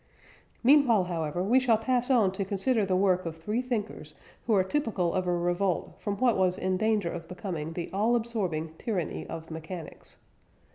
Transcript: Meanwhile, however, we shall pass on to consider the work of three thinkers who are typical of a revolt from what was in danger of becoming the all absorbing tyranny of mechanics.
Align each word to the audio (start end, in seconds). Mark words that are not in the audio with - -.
Meanwhile, 0.63 1.03
however, 1.03 1.43
we 1.43 1.59
shall 1.59 1.77
pass 1.77 2.09
on 2.09 2.31
to 2.31 2.43
consider 2.43 2.87
the 2.87 2.95
work 2.95 3.23
of 3.27 3.37
three 3.37 3.61
thinkers 3.61 4.15
who 4.47 4.55
are 4.55 4.63
typical 4.63 5.13
of 5.13 5.27
a 5.27 5.31
revolt 5.37 5.95
from 5.99 6.17
what 6.17 6.37
was 6.37 6.57
in 6.57 6.75
danger 6.75 7.11
of 7.11 7.27
becoming 7.27 7.73
the 7.73 7.87
all 7.93 8.15
absorbing 8.15 8.73
tyranny 8.79 9.27
of 9.27 9.51
mechanics. 9.51 10.17